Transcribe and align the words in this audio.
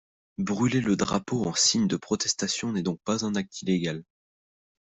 Brûler 0.39 0.81
le 0.81 0.95
drapeau 0.95 1.45
en 1.45 1.53
signe 1.53 1.87
de 1.87 1.95
protestation 1.95 2.71
n'est 2.73 2.81
donc 2.81 2.99
pas 3.05 3.23
un 3.23 3.35
acte 3.35 3.61
illégal. 3.61 4.03